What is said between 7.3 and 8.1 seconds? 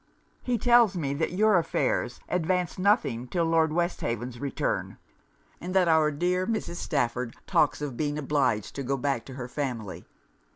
talks of